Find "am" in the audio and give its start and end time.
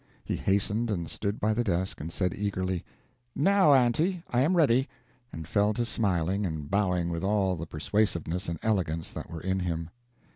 4.41-4.57